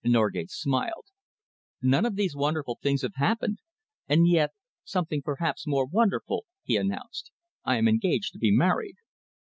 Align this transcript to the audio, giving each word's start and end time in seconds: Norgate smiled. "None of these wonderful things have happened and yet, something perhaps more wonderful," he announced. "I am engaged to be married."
Norgate 0.03 0.49
smiled. 0.49 1.05
"None 1.83 2.07
of 2.07 2.15
these 2.15 2.35
wonderful 2.35 2.79
things 2.81 3.03
have 3.03 3.13
happened 3.17 3.59
and 4.09 4.27
yet, 4.27 4.49
something 4.83 5.21
perhaps 5.21 5.67
more 5.67 5.85
wonderful," 5.85 6.45
he 6.63 6.75
announced. 6.75 7.31
"I 7.65 7.77
am 7.77 7.87
engaged 7.87 8.33
to 8.33 8.39
be 8.39 8.49
married." 8.51 8.95